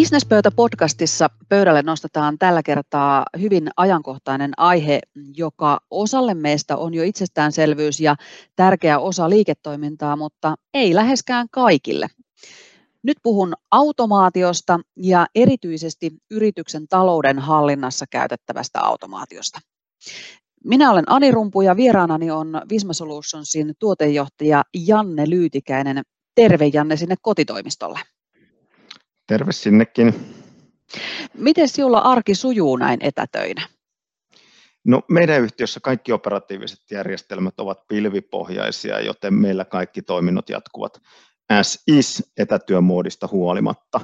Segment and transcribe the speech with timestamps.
[0.00, 5.00] Businesspöytä-podcastissa pöydälle nostetaan tällä kertaa hyvin ajankohtainen aihe,
[5.36, 8.16] joka osalle meistä on jo itsestäänselvyys ja
[8.56, 12.06] tärkeä osa liiketoimintaa, mutta ei läheskään kaikille.
[13.02, 19.60] Nyt puhun automaatiosta ja erityisesti yrityksen talouden hallinnassa käytettävästä automaatiosta.
[20.64, 26.02] Minä olen Ani Rumpu ja vieraanani on Visma Solutionsin tuotejohtaja Janne Lyytikäinen.
[26.34, 28.00] Terve Janne sinne kotitoimistolle.
[29.30, 30.14] Terve sinnekin.
[31.34, 33.68] Miten sinulla arki sujuu näin etätöinä?
[34.84, 41.00] No, meidän yhtiössä kaikki operatiiviset järjestelmät ovat pilvipohjaisia, joten meillä kaikki toiminnot jatkuvat
[41.48, 44.00] as is etätyömuodista huolimatta.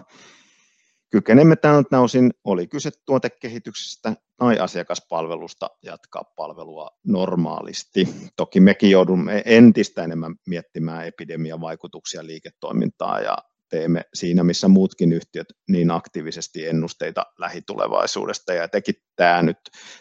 [1.11, 8.09] Kykenemme tältä osin, oli kyse tuotekehityksestä tai asiakaspalvelusta, jatkaa palvelua normaalisti.
[8.37, 13.39] Toki mekin joudumme entistä enemmän miettimään epidemian vaikutuksia liiketoimintaa ja
[13.69, 19.59] teemme siinä, missä muutkin yhtiöt niin aktiivisesti ennusteita lähitulevaisuudesta ja teki tämä nyt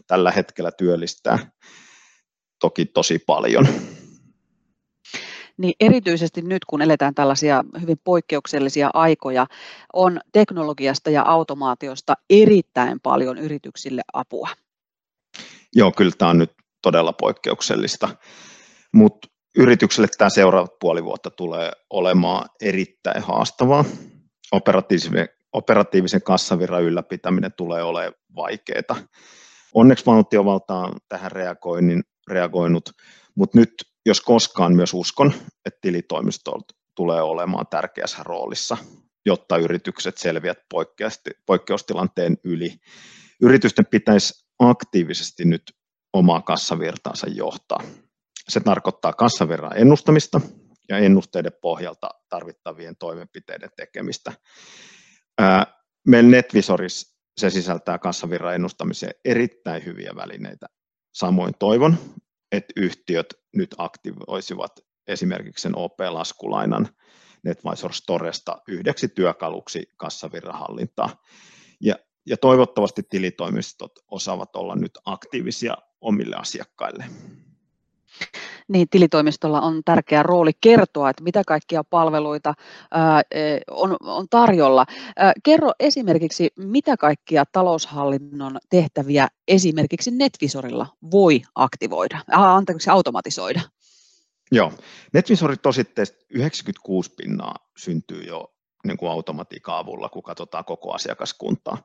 [0.07, 1.51] tällä hetkellä työllistää
[2.59, 3.67] toki tosi paljon.
[5.57, 9.47] Niin erityisesti nyt, kun eletään tällaisia hyvin poikkeuksellisia aikoja,
[9.93, 14.49] on teknologiasta ja automaatiosta erittäin paljon yrityksille apua.
[15.75, 18.09] Joo, kyllä tämä on nyt todella poikkeuksellista,
[18.93, 23.85] mutta yritykselle tämä seuraavat puoli vuotta tulee olemaan erittäin haastavaa.
[24.51, 28.97] Operatiivisen, operatiivisen kassavirran ylläpitäminen tulee olemaan vaikeaa.
[29.73, 32.89] Onneksi valtiovalta on tähän reagoinnin, reagoinut,
[33.35, 33.73] mutta nyt
[34.05, 35.33] jos koskaan myös uskon,
[35.65, 36.63] että tilitoimistot
[36.95, 38.77] tulee olemaan tärkeässä roolissa,
[39.25, 40.57] jotta yritykset selviät
[41.45, 42.73] poikkeustilanteen yli.
[43.41, 45.63] Yritysten pitäisi aktiivisesti nyt
[46.13, 47.79] omaa kassavirtaansa johtaa.
[48.49, 50.41] Se tarkoittaa kassavirran ennustamista
[50.89, 54.33] ja ennusteiden pohjalta tarvittavien toimenpiteiden tekemistä.
[56.07, 60.65] Meillä NetVisorissa se sisältää kassavirran ennustamiseen erittäin hyviä välineitä.
[61.13, 61.97] Samoin toivon,
[62.51, 64.71] että yhtiöt nyt aktivoisivat
[65.07, 66.89] esimerkiksi sen OP-laskulainan
[67.43, 71.23] NetVisor Storesta yhdeksi työkaluksi kassavirrahallintaa.
[71.81, 77.05] Ja, ja toivottavasti tilitoimistot osaavat olla nyt aktiivisia omille asiakkaille
[78.67, 82.53] niin tilitoimistolla on tärkeä rooli kertoa, että mitä kaikkia palveluita
[83.31, 83.97] e, on,
[84.29, 84.85] tarjolla.
[85.43, 93.61] Kerro esimerkiksi, mitä kaikkia taloushallinnon tehtäviä esimerkiksi NetVisorilla voi aktivoida, anteeksi, automatisoida?
[94.51, 94.71] Joo,
[95.13, 98.54] NetVisorit tositteesta 96 pinnaa syntyy jo
[98.87, 101.77] niin kuin automatiikan avulla, kun katsotaan koko asiakaskuntaa.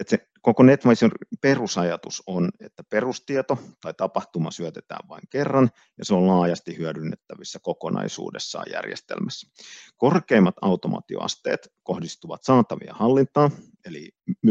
[0.00, 6.14] Et se koko NetWisein perusajatus on, että perustieto tai tapahtuma syötetään vain kerran ja se
[6.14, 9.50] on laajasti hyödynnettävissä kokonaisuudessaan järjestelmässä.
[9.96, 13.50] Korkeimmat automaatioasteet kohdistuvat saatavia hallintaan,
[13.84, 14.08] eli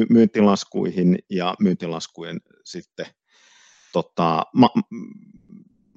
[0.10, 3.06] myyntilaskuihin ja myyntilaskujen sitten
[3.94, 4.74] tota, ma-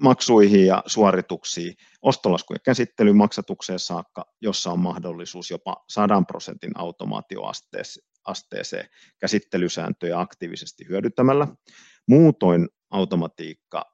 [0.00, 8.88] maksuihin ja suorituksiin, ostolaskujen käsittelyyn maksatukseen saakka, jossa on mahdollisuus jopa 100 prosentin automaatioasteeseen
[9.20, 11.48] käsittelysääntöjä aktiivisesti hyödyntämällä.
[12.08, 13.84] Muutoin automatiikka,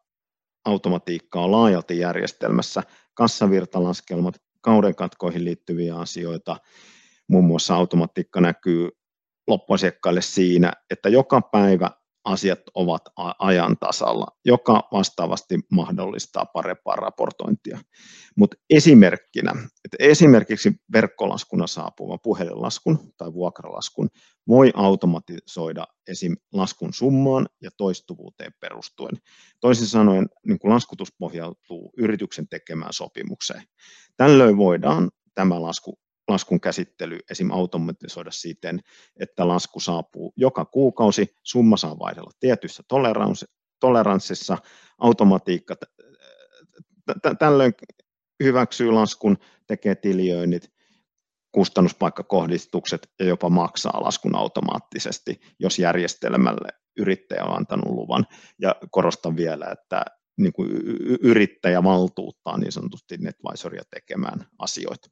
[0.64, 2.82] automatiikka on laajalti järjestelmässä,
[3.14, 6.56] kassavirtalaskelmat, kaudenkatkoihin liittyviä asioita,
[7.28, 8.90] muun muassa automatiikka näkyy
[9.46, 11.90] loppuasiakkaille siinä, että joka päivä
[12.24, 13.02] asiat ovat
[13.38, 17.78] ajan tasalla, joka vastaavasti mahdollistaa parempaa raportointia.
[18.36, 19.50] Mutta esimerkkinä,
[19.84, 24.08] että esimerkiksi verkkolaskuna saapuva puhelinlaskun tai vuokralaskun
[24.48, 26.36] voi automatisoida esim.
[26.52, 29.16] laskun summaan ja toistuvuuteen perustuen.
[29.60, 33.62] Toisin sanoen niin kun laskutus pohjautuu yrityksen tekemään sopimukseen.
[34.16, 35.98] Tällöin voidaan tämä lasku
[36.28, 37.50] laskun käsittely esim.
[37.50, 38.80] automatisoida siten,
[39.20, 42.82] että lasku saapuu joka kuukausi, summa saa vaihdella tietyssä
[43.80, 44.58] toleranssissa,
[44.98, 45.74] automatiikka
[47.38, 47.72] tällöin
[48.42, 49.36] hyväksyy laskun,
[49.66, 50.72] tekee tilioinnit,
[51.52, 58.26] kustannuspaikkakohdistukset ja jopa maksaa laskun automaattisesti, jos järjestelmälle yrittäjä on antanut luvan.
[58.58, 60.04] Ja korostan vielä, että
[60.38, 60.70] niin kuin
[61.22, 65.08] yrittäjä valtuuttaa niin sanotusti NetVisoria tekemään asioita.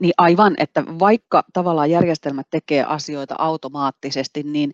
[0.00, 4.72] Niin aivan, että vaikka tavallaan järjestelmät tekee asioita automaattisesti, niin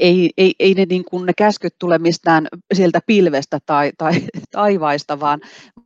[0.00, 4.12] ei, ei, ei ne, niin kuin ne käskyt tule mistään sieltä pilvestä tai, tai
[4.52, 5.40] taivaista, vaan,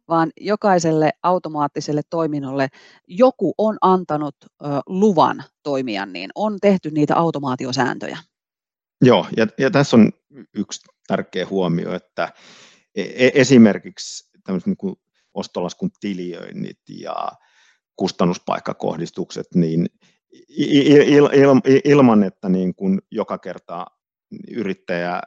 [0.08, 2.68] vaan jokaiselle automaattiselle toiminnolle
[3.08, 8.18] joku on antanut ö, luvan toimia, niin on tehty niitä automaatiosääntöjä.
[9.02, 10.12] Joo, ja, ja tässä on
[10.54, 12.32] yksi tärkeä huomio, että
[12.94, 14.96] e, e, esimerkiksi tämmöiset niin
[15.34, 17.28] ostolaskun tiliöinnit ja
[17.96, 19.86] kustannuspaikkakohdistukset, niin
[20.48, 23.86] il, il, ilman, että niin kuin joka kerta
[24.50, 25.22] yrittäjä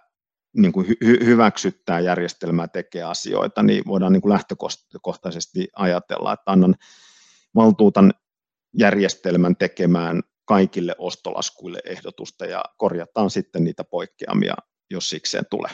[0.58, 6.76] niin kuin hy, hyväksyttää järjestelmää, tekee asioita, niin voidaan niin kuin lähtökohtaisesti ajatella, että annan
[7.56, 8.14] valtuutan
[8.78, 14.54] järjestelmän tekemään kaikille ostolaskuille ehdotusta ja korjataan sitten niitä poikkeamia,
[14.90, 15.72] jos sikseen tulee.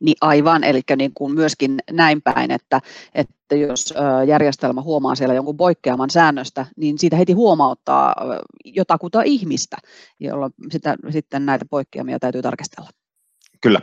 [0.00, 2.80] Niin aivan, eli niin kuin myöskin näin päin, että,
[3.14, 3.94] että jos
[4.26, 8.14] järjestelmä huomaa siellä jonkun poikkeaman säännöstä, niin siitä heti huomauttaa
[8.64, 9.76] jotakuta ihmistä,
[10.20, 12.90] jolloin sitä, sitten näitä poikkeamia täytyy tarkastella.
[13.60, 13.80] Kyllä.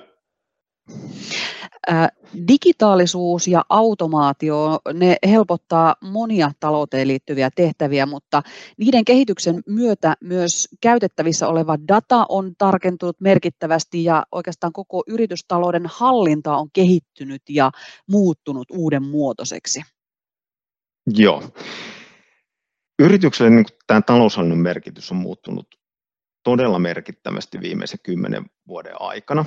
[2.48, 8.44] Digitaalisuus ja automaatio, ne helpottaa monia talouteen liittyviä tehtäviä, mutta
[8.78, 16.58] niiden kehityksen myötä myös käytettävissä oleva data on tarkentunut merkittävästi ja oikeastaan koko yritystalouden hallinta
[16.58, 17.72] on kehittynyt ja
[18.10, 19.82] muuttunut uuden muotoiseksi.
[21.08, 21.44] Joo.
[23.00, 25.68] Yritykselle niin tämä taloushallinnon merkitys on muuttunut
[26.44, 29.46] todella merkittävästi viimeisen kymmenen vuoden aikana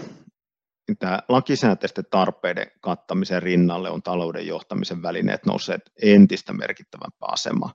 [0.99, 7.73] tämä lakisääteisten tarpeiden kattamisen rinnalle on talouden johtamisen välineet nousseet entistä merkittävämpää asemaa.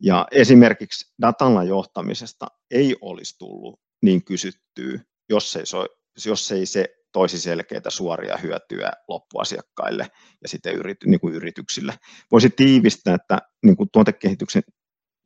[0.00, 5.86] Ja esimerkiksi datalla johtamisesta ei olisi tullut niin kysyttyä, jos ei, so,
[6.26, 10.06] jos ei se toisi selkeitä suoria hyötyä loppuasiakkaille
[10.42, 11.94] ja sitten yrity, niin kuin yrityksille.
[12.32, 14.62] Voisi tiivistää, että niin kuin tuotekehityksen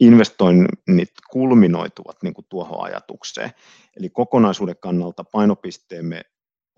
[0.00, 3.50] investoinnit kulminoituvat niin kuin tuohon ajatukseen.
[3.96, 6.22] Eli kokonaisuuden kannalta painopisteemme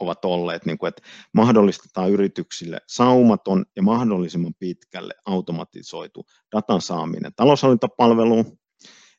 [0.01, 1.03] ovat olleet, niin kuin, että
[1.35, 6.27] mahdollistetaan yrityksille saumaton ja mahdollisimman pitkälle automatisoitu
[6.57, 8.59] datan saaminen taloushallintapalveluun,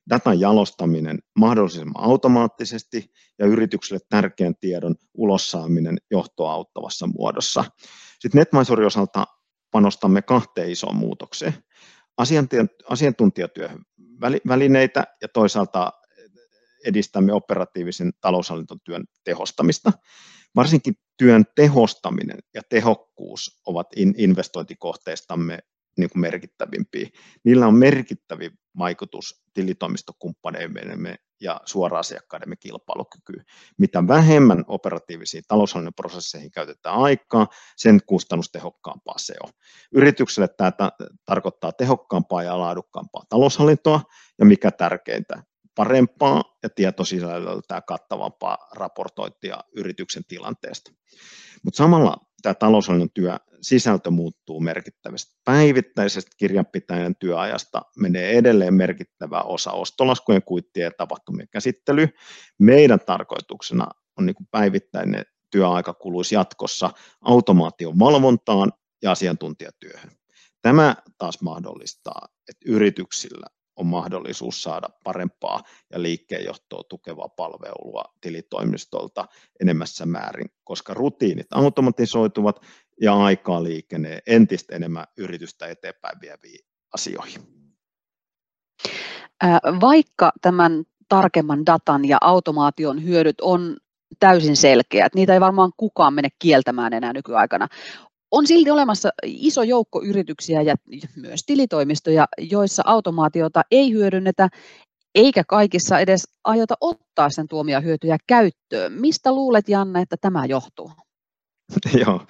[0.09, 7.63] datan jalostaminen mahdollisimman automaattisesti ja yrityksille tärkeän tiedon ulossaaminen johtoa auttavassa muodossa.
[8.19, 9.25] Sitten NetMisorin osalta
[9.71, 11.53] panostamme kahteen isoon muutokseen.
[12.89, 13.79] Asiantuntijatyöhön
[14.47, 15.91] välineitä ja toisaalta
[16.85, 19.91] edistämme operatiivisen taloushallintotyön tehostamista.
[20.55, 23.87] Varsinkin työn tehostaminen ja tehokkuus ovat
[24.17, 25.59] investointikohteistamme
[25.97, 27.09] niin kuin merkittävimpiä.
[27.43, 28.43] Niillä on merkittävä
[28.77, 33.45] vaikutus tilitoimistokumppaneidemme ja suora-asiakkaidemme kilpailukykyyn.
[33.77, 39.49] Mitä vähemmän operatiivisiin taloushallinnon prosesseihin käytetään aikaa, sen kustannustehokkaampaa se on.
[39.91, 40.71] Yritykselle tämä
[41.25, 44.01] tarkoittaa tehokkaampaa ja laadukkaampaa taloushallintoa,
[44.39, 45.43] ja mikä tärkeintä,
[45.81, 50.91] parempaa ja tietosisällöltään kattavampaa raportointia yrityksen tilanteesta.
[51.63, 55.39] Mutta samalla tämä taloushallinnon työ sisältö muuttuu merkittävästi.
[55.45, 62.07] Päivittäisestä kirjanpitäjän työajasta menee edelleen merkittävä osa ostolaskujen, kuittien ja tapahtumien käsittely.
[62.59, 63.87] Meidän tarkoituksena
[64.17, 66.89] on niin päivittäinen työaika kuluisi jatkossa
[67.21, 68.71] automaation valvontaan
[69.03, 70.11] ja asiantuntijatyöhön.
[70.61, 73.47] Tämä taas mahdollistaa, että yrityksillä
[73.81, 79.27] on mahdollisuus saada parempaa ja liikkeenjohtoa tukevaa palvelua tilitoimistolta
[79.59, 82.61] enemmässä määrin, koska rutiinit automatisoituvat
[83.01, 87.41] ja aikaa liikenee entistä enemmän yritystä eteenpäin vieviin asioihin.
[89.81, 93.77] Vaikka tämän tarkemman datan ja automaation hyödyt on
[94.19, 95.15] täysin selkeät.
[95.15, 97.67] Niitä ei varmaan kukaan mene kieltämään enää nykyaikana
[98.31, 100.75] on silti olemassa iso joukko yrityksiä ja
[101.15, 104.49] myös tilitoimistoja, joissa automaatiota ei hyödynnetä
[105.15, 108.93] eikä kaikissa edes aiota ottaa sen tuomia hyötyjä käyttöön.
[108.93, 110.91] Mistä luulet, Janne, että tämä johtuu?
[112.05, 112.25] Joo,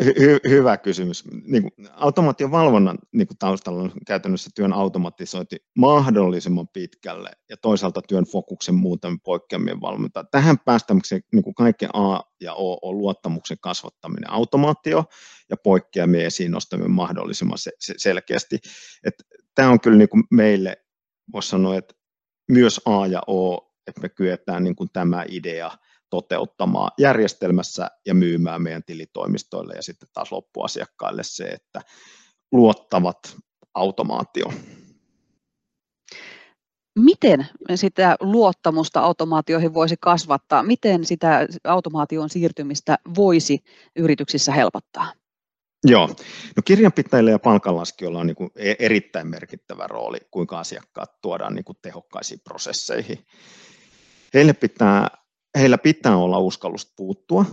[0.00, 1.24] Hy- hyvä kysymys.
[1.44, 8.02] Niin kuin automaation valvonnan niin kuin taustalla on käytännössä työn automatisointi mahdollisimman pitkälle ja toisaalta
[8.02, 10.24] työn fokuksen muutamien poikkeamien valvonta.
[10.30, 15.04] Tähän päästämiseksi niin kuin kaiken A ja O on luottamuksen kasvattaminen automaatio
[15.50, 18.58] ja poikkeamien esiin nostaminen mahdollisimman se- se- selkeästi.
[19.04, 19.14] Et
[19.54, 20.76] tämä on kyllä niin kuin meille,
[21.32, 21.94] voisi sanoa, että
[22.50, 25.70] myös A ja O, että me kyetään niin kuin tämä idea–
[26.12, 31.80] toteuttamaan järjestelmässä ja myymään meidän tilitoimistoille ja sitten taas loppuasiakkaille se, että
[32.52, 33.36] luottavat
[33.74, 34.52] automaatio.
[36.98, 40.62] Miten sitä luottamusta automaatioihin voisi kasvattaa?
[40.62, 43.58] Miten sitä automaation siirtymistä voisi
[43.96, 45.12] yrityksissä helpottaa?
[45.84, 46.06] Joo,
[46.56, 51.64] no kirjanpitäjille ja palkanlaskijoilla on niin kuin e-, erittäin merkittävä rooli, kuinka asiakkaat tuodaan niin
[51.64, 53.26] kuin tehokkaisiin prosesseihin.
[54.34, 55.21] Heille pitää
[55.58, 57.44] heillä pitää olla uskallus puuttua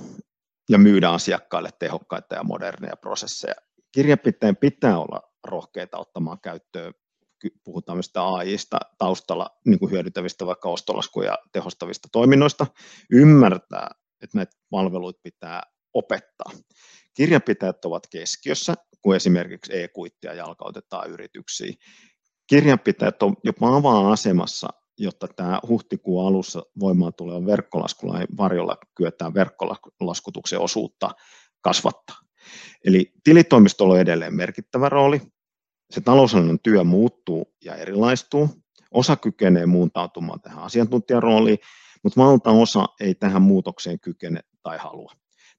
[0.70, 3.56] ja myydä asiakkaille tehokkaita ja moderneja prosesseja.
[3.92, 6.94] Kirjanpitäjän pitää olla rohkeita ottamaan käyttöön,
[7.64, 12.68] puhutaan myös AIista taustalla niin kuin hyödyntävistä vaikka ostolaskuja tehostavista toiminnoista,
[13.12, 13.90] ymmärtää,
[14.22, 15.64] että näitä palveluita pitää
[15.94, 16.52] opettaa.
[17.14, 21.76] Kirjanpitäjät ovat keskiössä, kun esimerkiksi e-kuittia jalkautetaan yrityksiin.
[22.48, 24.68] kirjanpitäjät on jopa avaa-asemassa,
[25.00, 31.10] jotta tämä huhtikuun alussa voimaan tuleva verkkolaskulain varjolla kyetään verkkolaskutuksen osuutta
[31.62, 32.16] kasvattaa.
[32.86, 35.22] Eli tilitoimistolla on edelleen merkittävä rooli.
[35.92, 38.50] Se taloushallinnon työ muuttuu ja erilaistuu.
[38.92, 41.58] Osa kykenee muuntautumaan tähän asiantuntijarooliin,
[42.04, 45.12] mutta valtaosa ei tähän muutokseen kykene tai halua.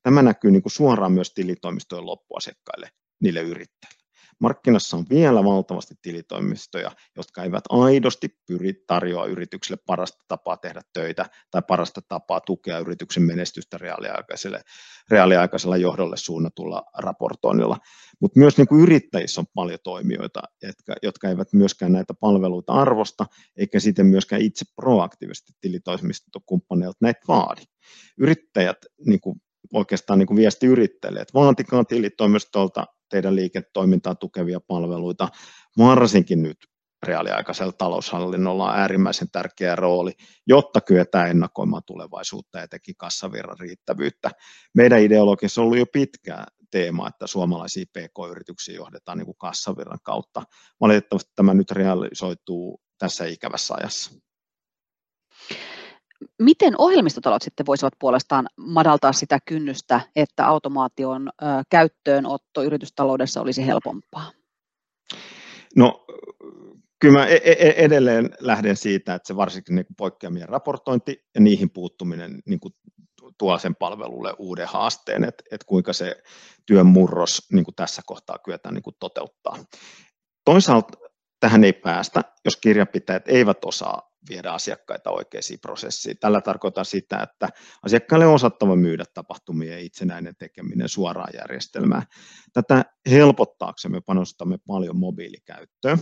[0.03, 2.89] Tämä näkyy niin kuin suoraan myös tilitoimistojen loppuasiakkaille,
[3.21, 4.00] niille yrittäjille.
[4.41, 11.27] Markkinassa on vielä valtavasti tilitoimistoja, jotka eivät aidosti pyri tarjoa yritykselle parasta tapaa tehdä töitä
[11.51, 14.63] tai parasta tapaa tukea yrityksen menestystä reaaliaikaiselle,
[15.11, 17.77] reaaliaikaisella johdolle suunnatulla raportoinnilla.
[18.21, 23.27] Mutta myös niin kuin yrittäjissä on paljon toimijoita, jotka, jotka eivät myöskään näitä palveluita arvosta,
[23.57, 27.63] eikä sitten myöskään itse proaktiivisesti tilitoimistokumppaneilta näitä vaadi.
[28.19, 29.41] Yrittäjät niin kuin
[29.75, 35.29] oikeastaan niin kuin viesti yrittäjille, että vaatikaa tilitoimistolta teidän liiketoimintaa tukevia palveluita,
[35.79, 36.57] varsinkin nyt
[37.03, 40.13] reaaliaikaisella taloushallinnolla on äärimmäisen tärkeä rooli,
[40.47, 44.31] jotta kyetään ennakoimaan tulevaisuutta ja teki kassavirran riittävyyttä.
[44.75, 50.43] Meidän ideologiassa on ollut jo pitkään teema, että suomalaisia PK-yrityksiä johdetaan niin kuin kassavirran kautta.
[50.81, 54.11] Valitettavasti tämä nyt realisoituu tässä ikävässä ajassa.
[56.43, 61.31] Miten ohjelmistotalot sitten voisivat puolestaan madaltaa sitä kynnystä, että automaation
[61.71, 64.33] käyttöönotto yritystaloudessa olisi helpompaa?
[65.77, 66.05] No
[67.01, 71.41] kyllä mä e-, e-, e-, edelleen lähden siitä, että se varsinkin niin poikkeamien raportointi ja
[71.41, 72.75] niihin puuttuminen niin kuin
[73.39, 76.23] tuo sen palvelulle uuden haasteen, että, että kuinka se
[76.67, 79.57] työn murros niin kuin tässä kohtaa kyetään niin kuin toteuttaa.
[80.45, 80.99] Toisaalta
[81.41, 86.19] tähän ei päästä, jos kirjanpitäjät eivät osaa viedä asiakkaita oikeisiin prosessiin.
[86.19, 87.49] Tällä tarkoitan sitä, että
[87.83, 92.03] asiakkaille on osattava myydä tapahtumien itsenäinen tekeminen suoraan järjestelmään.
[92.53, 95.99] Tätä helpottaaksemme panostamme paljon mobiilikäyttöön.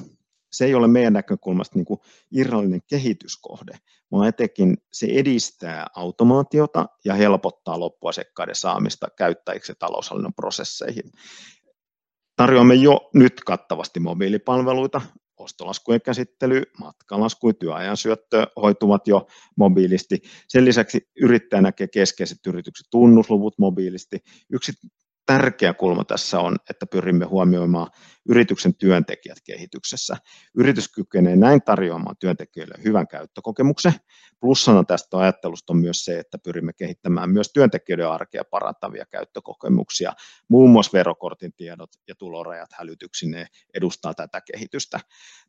[0.53, 2.01] Se ei ole meidän näkökulmasta niin kuin
[2.33, 3.79] irrallinen kehityskohde,
[4.13, 11.13] vaan etenkin se edistää automaatiota ja helpottaa loppuasiakkaiden saamista käyttäjiksi taloushallinnon prosesseihin.
[12.37, 15.01] Tarjoamme jo nyt kattavasti mobiilipalveluita,
[15.38, 19.26] ostolaskujen käsittely, matkalasku ja työajan syöttö hoituvat jo
[19.57, 20.23] mobiilisti.
[20.49, 24.18] Sen lisäksi yrittäjä näkee keskeiset yritykset tunnusluvut mobiilisti.
[24.52, 24.73] Yksi
[25.28, 27.90] tärkeä kulma tässä on, että pyrimme huomioimaan
[28.28, 30.16] yrityksen työntekijät kehityksessä.
[30.54, 33.92] Yritys kykenee näin tarjoamaan työntekijöille hyvän käyttökokemuksen.
[34.40, 40.12] Plussana tästä ajattelusta on myös se, että pyrimme kehittämään myös työntekijöiden arkea parantavia käyttökokemuksia.
[40.49, 45.00] Muun muassa verokortin tiedot ja tulorajat hälytyksineen edustaa tätä kehitystä.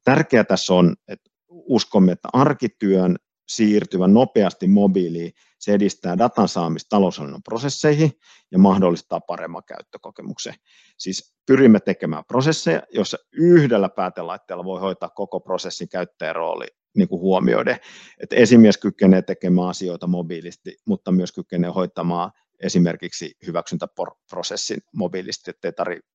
[0.04, 3.16] Tärkeää tässä on, että uskomme, että arkityön
[3.50, 8.12] siirtyvän nopeasti mobiiliin, se edistää datan saamista taloushallinnon prosesseihin
[8.52, 10.54] ja mahdollistaa paremman käyttökokemuksen.
[10.98, 16.66] Siis pyrimme tekemään prosesseja, joissa yhdellä päätelaitteella voi hoitaa koko prosessin käyttäjärooli
[16.98, 17.78] niin kuin huomioiden.
[18.20, 22.32] Että esimies kykenee tekemään asioita mobiilisti, mutta myös kykenee hoitamaan
[22.64, 26.10] esimerkiksi hyväksyntäprosessin mobiilisti, ettei tarvitse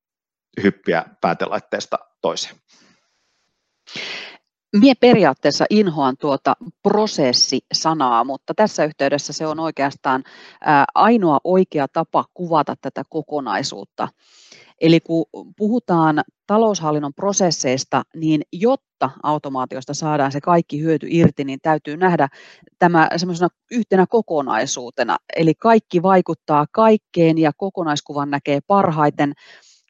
[0.63, 2.57] hyppiä päätelaitteesta toiseen.
[4.81, 10.25] Mie periaatteessa inhoan tuota prosessi-sanaa, mutta tässä yhteydessä se on oikeastaan
[10.95, 14.09] ainoa oikea tapa kuvata tätä kokonaisuutta.
[14.81, 15.25] Eli kun
[15.57, 22.29] puhutaan taloushallinnon prosesseista, niin jotta automaatiosta saadaan se kaikki hyöty irti, niin täytyy nähdä
[22.79, 25.17] tämä semmoisena yhtenä kokonaisuutena.
[25.37, 29.33] Eli kaikki vaikuttaa kaikkeen ja kokonaiskuvan näkee parhaiten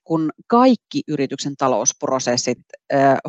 [0.05, 2.59] kun kaikki yrityksen talousprosessit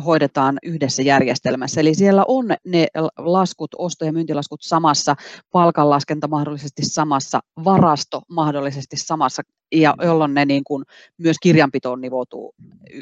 [0.04, 1.80] hoidetaan yhdessä järjestelmässä.
[1.80, 2.86] Eli siellä on ne
[3.18, 5.16] laskut, osto- ja myyntilaskut samassa,
[5.52, 9.42] palkanlaskenta mahdollisesti samassa, varasto mahdollisesti samassa,
[9.72, 10.84] ja jolloin ne niin kuin
[11.18, 12.54] myös kirjanpitoon nivoutuu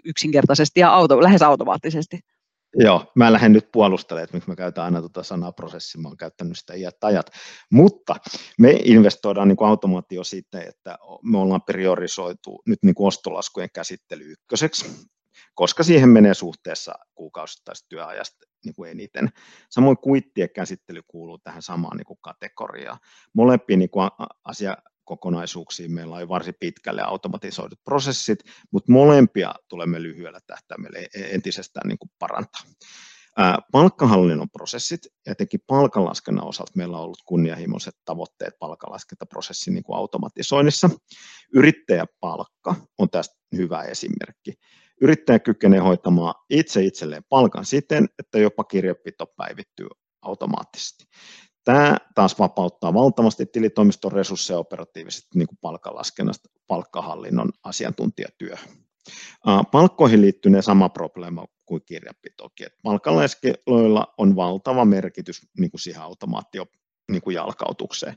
[0.04, 2.20] yksinkertaisesti ja auto, lähes automaattisesti.
[2.76, 6.16] Joo, mä lähden nyt puolustelemaan, että miksi mä käytän aina tuota sanaa prosessi, mä oon
[6.16, 7.30] käyttänyt sitä iät ajat,
[7.70, 8.16] mutta
[8.58, 14.32] me investoidaan niin kuin automaatio siitä, että me ollaan priorisoitu nyt niin kuin ostolaskujen käsittely
[14.32, 14.86] ykköseksi,
[15.54, 19.28] koska siihen menee suhteessa kuukausittaisesta työajasta niin kuin eniten.
[19.70, 22.98] Samoin kuittien käsittely kuuluu tähän samaan niin kuin kategoriaan.
[23.32, 24.10] Molempiin niin kuin
[24.44, 28.38] asia, kokonaisuuksiin meillä on varsin pitkälle automatisoidut prosessit,
[28.70, 32.62] mutta molempia tulemme lyhyellä tähtäimellä e-, entisestään niin kuin parantaa.
[33.72, 40.90] Palkkahallinnon prosessit, etenkin palkanlaskennan osalta meillä on ollut kunnianhimoiset tavoitteet palkanlaskentaprosessin niin kuin automatisoinnissa.
[41.54, 44.52] Yrittäjäpalkka on tästä hyvä esimerkki.
[45.00, 49.88] Yrittäjä kykenee hoitamaan itse itselleen palkan siten, että jopa kirjepito päivittyy
[50.22, 51.04] automaattisesti.
[51.64, 58.68] Tämä taas vapauttaa valtavasti tilitoimiston resursseja operatiivisesti niin kuin palkkalaskennasta palkkahallinnon asiantuntijatyöhön.
[59.72, 62.66] Palkkoihin liittyy sama probleema kuin kirjapitokin.
[62.82, 66.66] palkanlaskeloilla on valtava merkitys niin kuin siihen automaatio
[67.10, 68.14] niin kuin jalkautukseen.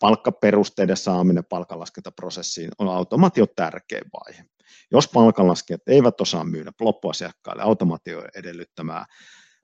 [0.00, 4.44] Palkkaperusteiden saaminen palkanlaskentaprosessiin on automaatio tärkein vaihe.
[4.90, 9.06] Jos palkanlaskijat eivät osaa myydä loppuasiakkaille automaatio edellyttämää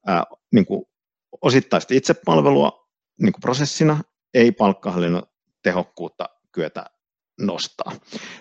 [0.06, 0.84] ää, niin kuin
[1.42, 2.88] osittaista itsepalvelua
[3.20, 4.02] niin kuin prosessina,
[4.34, 5.22] ei palkkahallinnon
[5.62, 6.84] tehokkuutta kyetä
[7.40, 7.92] nostaa.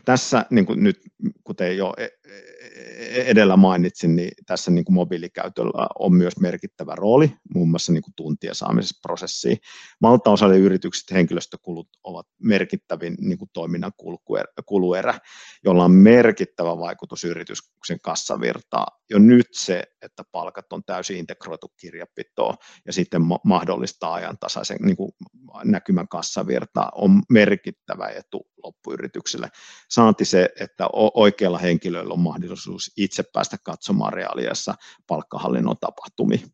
[0.06, 1.00] Tässä niin kuin nyt,
[1.44, 2.10] kuten jo e, e,
[3.22, 8.14] edellä mainitsin, niin tässä niin kuin mobiilikäytöllä on myös merkittävä rooli, muun muassa niin kuin
[8.16, 9.58] tuntien saamisessa prosessiin.
[10.02, 13.92] Valtaosalle yritykset henkilöstökulut ovat merkittävin niin kuin toiminnan
[14.66, 15.20] kuluerä,
[15.64, 18.98] jolla on merkittävä vaikutus yrityksen kassavirtaan.
[19.10, 22.56] Jo nyt se, että palkat on täysin integroitu kirjapitoon
[22.86, 25.12] ja sitten mahdollistaa ajantasaisen niin kuin
[25.64, 29.50] näkymän kassavirtaa, on merkittävä etu loppuyritykselle.
[29.90, 34.76] Saanti se, että oikealla henkilöllä on mahdollisuus itse päästä katsomaan reaaliassa
[35.08, 36.48] palkkahallinnon tapahtumia.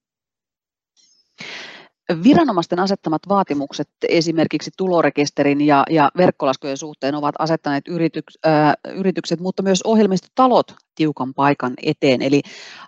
[2.24, 9.64] Viranomaisten asettamat vaatimukset esimerkiksi tulorekisterin ja, ja verkkolaskujen suhteen ovat asettaneet yrityks, äh, yritykset, mutta
[9.64, 12.22] myös ohjelmistotalot tiukan paikan eteen.
[12.22, 12.42] Eli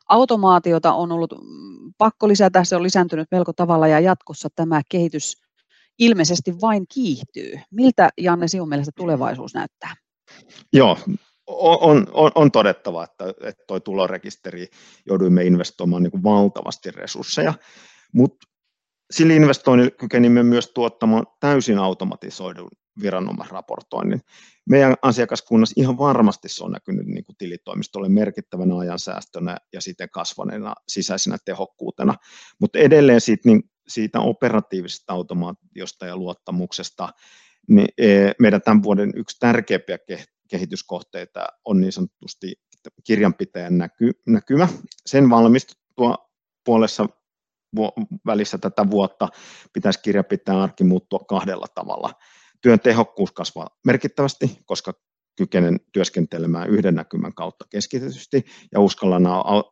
[0.10, 5.47] automaatiota on ollut mm, pakko lisätä, se on lisääntynyt melko tavalla ja jatkossa tämä kehitys
[6.00, 7.60] ilmeisesti vain kiihtyy.
[7.72, 9.96] Miltä Janne sinun mielestä tulevaisuus näyttää?
[10.74, 10.98] Joo,
[11.48, 13.26] on, on, on todettava, että,
[13.68, 14.68] tuo tulorekisteri
[15.06, 17.54] jouduimme investoimaan niin kuin valtavasti resursseja,
[18.14, 18.48] mutta
[19.12, 22.70] sillä investoinnilla kykenimme myös tuottamaan täysin automatisoidun
[23.02, 24.22] viranomaisraportoinnin.
[24.70, 30.76] Meidän asiakaskunnassa ihan varmasti se on näkynyt niin kuin tilitoimistolle merkittävänä ajansäästönä ja sitten kasvaneena
[30.88, 32.14] sisäisenä tehokkuutena,
[32.60, 37.10] mutta edelleen siitä, niin siitä operatiivisesta automaatiosta ja luottamuksesta,
[37.68, 37.88] niin
[38.40, 39.98] meidän tämän vuoden yksi tärkeimpiä
[40.50, 42.54] kehityskohteita on niin sanotusti
[43.04, 44.68] kirjanpitäjän näky, näkymä.
[45.06, 46.30] Sen valmistuttua
[46.66, 47.10] puolessa
[48.26, 49.28] välissä tätä vuotta
[49.74, 52.14] pitäisi kirjanpitäjän arki muuttua kahdella tavalla.
[52.62, 54.94] Työn tehokkuus kasvaa merkittävästi, koska
[55.36, 59.24] kykenen työskentelemään yhden näkymän kautta keskitetysti ja uskallan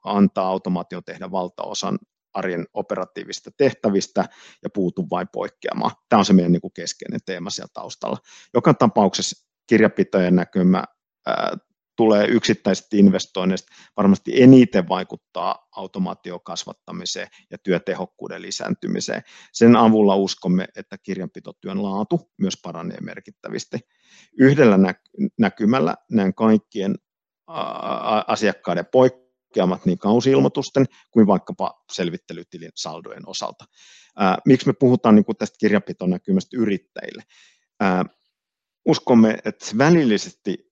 [0.04, 2.00] antaa automaatio tehdä valtaosan
[2.36, 4.26] arjen operatiivista tehtävistä
[4.64, 5.92] ja puutu vain poikkeamaan.
[6.10, 8.18] Tämä on se meidän niin kuin keskeinen teema siellä taustalla.
[8.54, 10.84] Joka tapauksessa kirjapitojen näkymä
[11.26, 11.58] ää,
[11.98, 19.22] tulee yksittäisistä investoinneista varmasti eniten vaikuttaa automaation kasvattamiseen ja työtehokkuuden lisääntymiseen.
[19.54, 23.80] Sen avulla uskomme, että kirjanpitotyön laatu myös paranee merkittävästi.
[24.40, 24.78] Yhdellä
[25.40, 26.96] näkymällä näen kaikkien
[28.28, 29.25] asiakkaiden poik-
[29.56, 33.66] poikkeamat niin kausiilmoitusten kuin vaikkapa selvittelytilin saldojen osalta.
[34.18, 37.24] Ää, miksi me puhutaan niin tästä kirjanpitonäkymästä yrittäjille?
[37.80, 38.06] Ää,
[38.86, 40.72] uskomme, että se välillisesti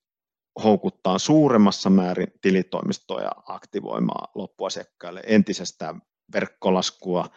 [0.63, 6.02] houkuttaa suuremmassa määrin tilitoimistoja aktivoimaan loppuasiakkaille entisestään
[6.34, 7.30] verkkolaskua,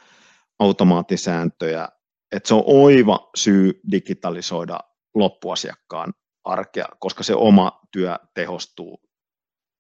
[0.58, 1.88] automaattisääntöjä,
[2.32, 4.80] että se on oiva syy digitalisoida
[5.14, 9.05] loppuasiakkaan arkea, koska se oma työ tehostuu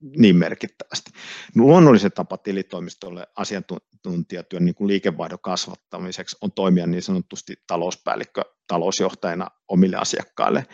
[0.00, 1.10] niin merkittävästi.
[1.54, 9.96] Luonnolliset tapa tilitoimistolle asiantuntijatyön niin kuin liikevaihdon kasvattamiseksi on toimia niin sanotusti talouspäällikkö talousjohtajana omille
[9.96, 10.66] asiakkaille.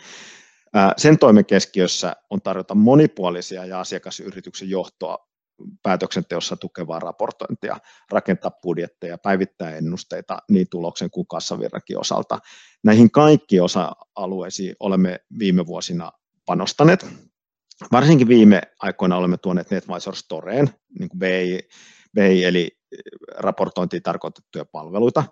[0.97, 5.17] Sen toimen keskiössä on tarjota monipuolisia ja asiakasyrityksen johtoa
[5.83, 7.77] päätöksenteossa tukevaa raportointia,
[8.11, 12.39] rakentaa budjetteja, päivittää ennusteita niin tuloksen kuin kassavirrakin osalta.
[12.83, 16.11] Näihin kaikkiin osa-alueisiin olemme viime vuosina
[16.45, 17.05] panostaneet
[17.91, 20.69] varsinkin viime aikoina olemme tuoneet NetVisor Storeen,
[20.99, 21.59] niin kuin BI,
[22.15, 22.71] BI eli
[23.35, 25.23] raportointiin tarkoitettuja palveluita.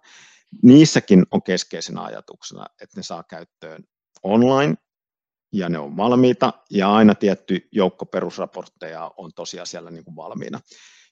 [0.64, 3.84] Niissäkin on keskeisenä ajatuksena, että ne saa käyttöön
[4.24, 4.76] online
[5.54, 10.60] ja ne on valmiita ja aina tietty joukko perusraportteja on tosiaan siellä niin kuin valmiina,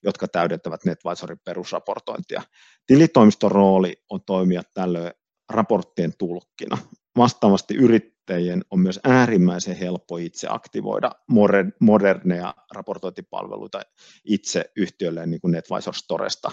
[0.04, 2.41] jotka täydentävät NetVisorin perusraportointia.
[2.88, 5.12] Tilitoimiston rooli on toimia tällöin
[5.49, 6.78] raporttien tulkkina.
[7.17, 11.11] Vastaavasti yrit, yrittäjien on myös äärimmäisen helppo itse aktivoida
[11.79, 13.81] moderneja raportointipalveluita
[14.25, 16.51] itse yhtiölleen niin kuin NetVisor Storesta.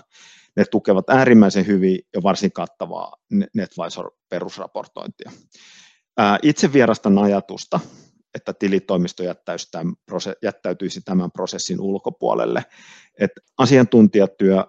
[0.57, 3.17] Ne tukevat äärimmäisen hyvin ja varsin kattavaa
[3.55, 5.31] NetVisor perusraportointia.
[6.43, 7.81] Itse vierastan ajatusta,
[8.35, 9.23] että tilitoimisto
[10.43, 12.65] jättäytyisi tämän prosessin ulkopuolelle.
[13.21, 14.65] Että asiantuntijatyö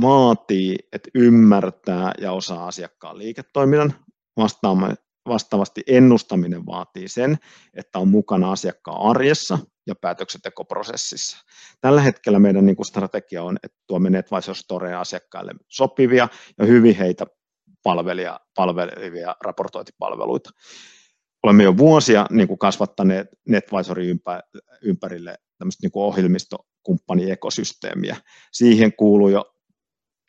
[0.00, 3.94] vaatii, että ymmärtää ja osaa asiakkaan liiketoiminnan
[4.36, 4.96] vastaamaan
[5.28, 7.36] vastaavasti ennustaminen vaatii sen,
[7.74, 11.36] että on mukana asiakkaan arjessa ja päätöksentekoprosessissa.
[11.80, 16.96] Tällä hetkellä meidän niin kuin strategia on, että tuomme NetVisor Storea asiakkaille sopivia ja hyvin
[16.96, 17.26] heitä
[17.82, 20.50] palvelia, palvelivia raportointipalveluita.
[21.42, 24.20] Olemme jo vuosia niin kuin kasvattaneet NetVisorin
[24.82, 28.16] ympärille tämmöistä niin kuin ohjelmisto kumppaniekosysteemiä.
[28.52, 29.53] Siihen kuuluu jo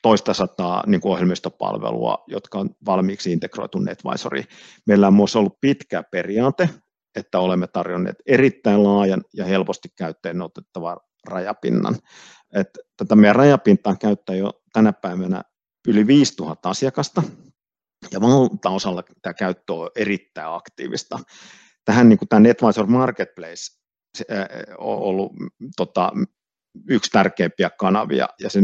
[0.06, 4.44] toista sataa niin kuin ohjelmistopalvelua, jotka on valmiiksi integroitu NetVisori.
[4.88, 6.70] Meillä on myös ollut pitkä periaate,
[7.16, 11.96] että olemme tarjonneet erittäin laajan ja helposti käyttöön otettavan rajapinnan.
[12.56, 15.44] Että tätä meidän rajapintaa käyttää jo tänä päivänä
[15.88, 17.24] yli 5000 asiakasta,
[18.12, 21.20] ja valtaosalla tämä käyttö on erittäin aktiivista.
[21.86, 23.78] Tähän niin kuin tämä NetVisor Marketplace
[24.78, 25.32] on ollut
[25.78, 26.12] tota,
[26.90, 28.60] yksi tärkeimpiä kanavia, ja se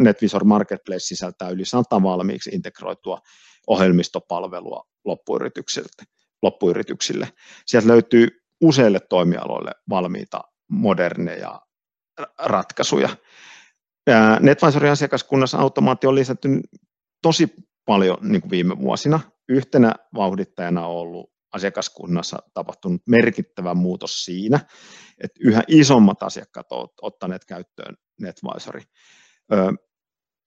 [0.00, 3.18] NetVisor Marketplace sisältää yli sata valmiiksi integroitua
[3.66, 5.88] ohjelmistopalvelua loppuyrityksille.
[6.42, 7.28] loppuyrityksille.
[7.66, 8.28] Sieltä löytyy
[8.60, 11.60] useille toimialoille valmiita moderneja
[12.38, 13.08] ratkaisuja.
[14.40, 16.48] NetVisorin asiakaskunnassa automaatio on lisätty
[17.22, 17.48] tosi
[17.84, 19.20] paljon niin kuin viime vuosina.
[19.48, 24.60] Yhtenä vauhdittajana on ollut asiakaskunnassa tapahtunut merkittävä muutos siinä,
[25.22, 28.82] että yhä isommat asiakkaat ovat ottaneet käyttöön NetVisori.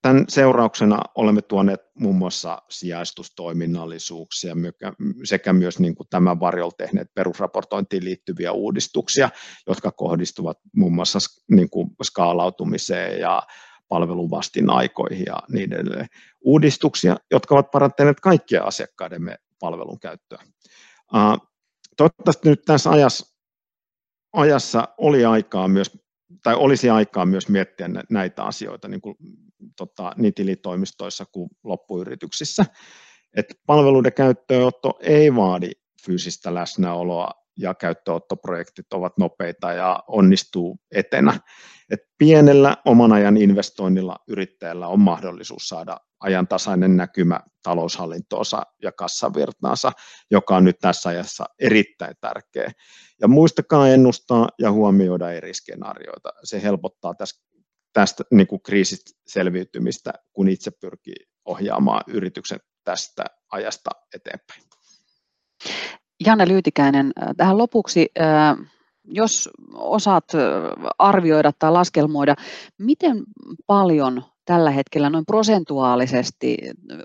[0.01, 4.55] Tämän seurauksena olemme tuoneet muun muassa sijaistustoiminnallisuuksia
[5.23, 9.29] sekä myös niin kuin tämän varjolla tehneet perusraportointiin liittyviä uudistuksia,
[9.67, 11.19] jotka kohdistuvat muun muassa
[11.51, 13.43] niin kuin skaalautumiseen ja
[13.87, 14.29] palvelun
[14.67, 16.07] aikoihin ja niin edelleen.
[16.41, 20.39] Uudistuksia, jotka ovat parantaneet kaikkia asiakkaidemme palvelun käyttöä.
[21.97, 23.35] Toivottavasti nyt tässä ajassa,
[24.33, 25.91] ajassa oli aikaa myös,
[26.43, 29.15] tai olisi aikaa myös miettiä näitä asioita niin, kuin,
[29.77, 32.65] tota, niin tilitoimistoissa kuin loppuyrityksissä.
[33.37, 35.71] Et palveluiden käyttöönotto ei vaadi
[36.05, 41.39] fyysistä läsnäoloa ja käyttöottoprojektit ovat nopeita ja onnistuu etenä.
[41.89, 49.91] Et pienellä oman ajan investoinnilla yrittäjällä on mahdollisuus saada ajantasainen näkymä taloushallintoonsa ja kassavirtaansa,
[50.31, 52.71] joka on nyt tässä ajassa erittäin tärkeä.
[53.21, 56.29] Ja muistakaa ennustaa ja huomioida eri skenaarioita.
[56.43, 57.39] Se helpottaa tästä,
[57.93, 64.61] tästä niin kuin kriisistä selviytymistä, kun itse pyrkii ohjaamaan yrityksen tästä ajasta eteenpäin.
[66.25, 68.57] Janne Lyytikäinen, äh, tähän lopuksi, äh,
[69.03, 70.41] jos osaat äh,
[70.99, 72.35] arvioida tai laskelmoida,
[72.77, 73.23] miten
[73.67, 76.57] paljon tällä hetkellä noin prosentuaalisesti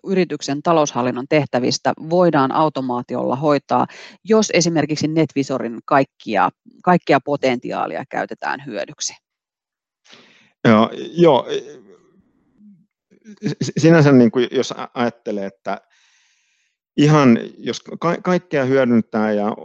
[0.05, 3.87] yrityksen taloushallinnon tehtävistä voidaan automaatiolla hoitaa,
[4.25, 6.51] jos esimerkiksi NetVisorin kaikkia,
[6.85, 9.15] kaikkia potentiaalia käytetään hyödyksi?
[10.69, 11.47] Joo, joo.
[13.79, 15.81] sinänsä niin kuin jos ajattelee, että
[16.97, 19.57] ihan, jos ka- kaikkea hyödyntää ja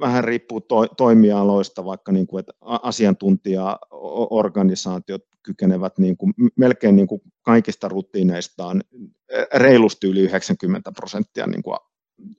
[0.00, 7.20] vähän riippuu to- toimialoista, vaikka niin kuin, että asiantuntijaorganisaatiot kykenevät niin kuin, melkein niin kuin
[7.42, 8.82] kaikista rutiineistaan
[9.54, 11.76] reilusti yli 90 prosenttia niin kuin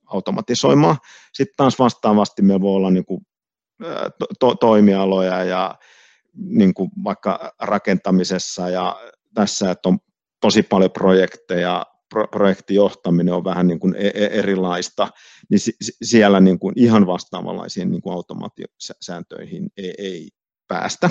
[0.06, 0.98] automatisoimaan.
[1.34, 3.22] Sitten taas vastaavasti meillä voi olla niin kuin,
[4.40, 5.76] to- toimialoja ja
[6.34, 8.96] niin kuin vaikka rakentamisessa ja
[9.34, 9.98] tässä, että on
[10.42, 11.86] tosi paljon projekteja,
[12.32, 15.08] projektijohtaminen on vähän niin kuin e-, e-, erilaista,
[15.50, 15.60] niin
[16.04, 20.30] siellä niin kuin ihan vastaavanlaisiin niin kuin automaatiosääntöihin ei, ei
[20.68, 21.10] päästä.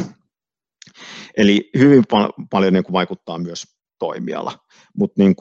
[1.37, 3.65] Eli hyvin pal- paljon niin kuin vaikuttaa myös
[3.99, 4.59] toimiala,
[4.97, 5.35] mutta niin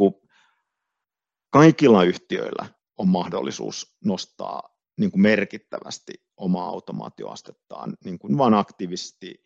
[1.49, 2.65] kaikilla yhtiöillä
[2.97, 9.43] on mahdollisuus nostaa niin kuin merkittävästi omaa automaatioastettaan niin kuin vain aktiivisesti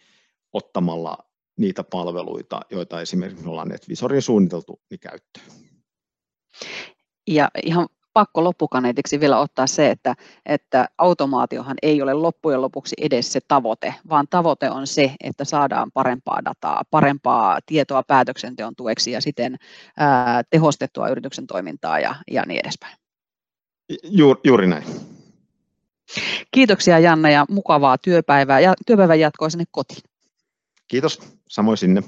[0.54, 1.18] ottamalla
[1.58, 5.69] niitä palveluita, joita esimerkiksi ollaan NetVisorin suunniteltu, niin käyttöön.
[7.30, 10.16] Ja ihan pakko loppukaneetiksi vielä ottaa se, että,
[10.46, 15.92] että automaatiohan ei ole loppujen lopuksi edes se tavoite, vaan tavoite on se, että saadaan
[15.92, 19.56] parempaa dataa, parempaa tietoa päätöksenteon tueksi ja siten
[19.98, 22.98] ää, tehostettua yrityksen toimintaa ja, ja niin edespäin.
[24.04, 24.84] Juuri, juuri näin.
[26.52, 30.02] Kiitoksia Janne ja mukavaa työpäivää ja työpäivän jatkoa sinne kotiin.
[30.88, 32.04] Kiitos, samoin sinne.